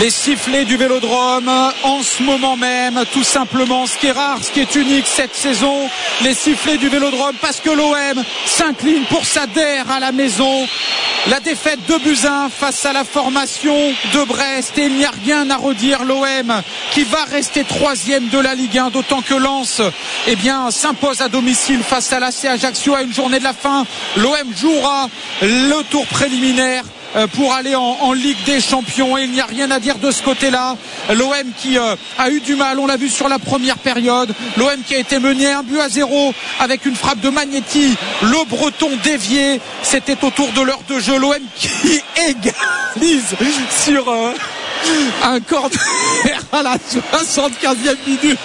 [0.00, 1.50] Les sifflets du vélodrome
[1.82, 5.34] en ce moment même, tout simplement, ce qui est rare, ce qui est unique cette
[5.34, 5.90] saison,
[6.22, 10.66] les sifflets du vélodrome parce que l'OM s'incline pour sa à la maison.
[11.28, 13.76] La défaite de Buzyn face à la formation
[14.14, 16.02] de Brest et il n'y a rien à redire.
[16.04, 19.82] L'OM qui va rester troisième de la Ligue 1, d'autant que Lens
[20.26, 23.84] eh bien, s'impose à domicile face à l'AC Ajaccio à une journée de la fin.
[24.16, 25.10] L'OM jouera
[25.42, 26.84] le tour préliminaire
[27.34, 30.22] pour aller en, Ligue des Champions et il n'y a rien à dire de ce
[30.22, 30.76] côté-là.
[31.14, 34.34] L'OM qui euh, a eu du mal, on l'a vu sur la première période.
[34.56, 37.96] L'OM qui a été mené un but à zéro avec une frappe de Magnetti.
[38.22, 41.18] Le Breton dévié, c'était autour de l'heure de jeu.
[41.18, 43.36] L'OM qui égalise
[43.84, 44.32] sur euh,
[45.22, 48.38] un corner à la 75e minute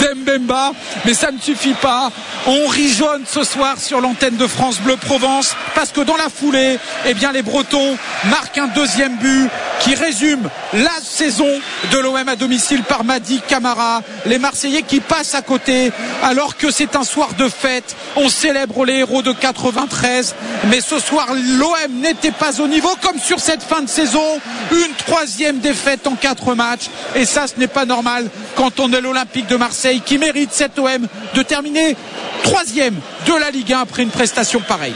[0.00, 0.72] d'Embemba.
[1.04, 2.10] Mais ça ne suffit pas.
[2.46, 6.28] On rit jaune ce soir sur l'antenne de France Bleu Provence parce que dans la
[6.28, 7.96] foulée, eh les Bretons
[8.30, 11.48] marquent un deuxième but qui résume la saison
[11.90, 14.02] de l'OM à domicile par Madi Camara.
[14.24, 17.96] Les Marseillais qui passent à côté alors que c'est un soir de fête.
[18.16, 20.34] On célèbre les héros de 93.
[20.68, 24.40] Mais ce soir, l'OM n'était pas au niveau comme sur cette fin de saison.
[24.72, 26.88] Une troisième défaite en quatre matchs.
[27.14, 30.78] Et ça, ce n'est pas normal quand on est l'Olympique de Marseille qui mérite cet
[30.78, 31.96] OM de terminer
[32.42, 32.94] troisième
[33.26, 34.94] de la Ligue 1 après une prestation pareille.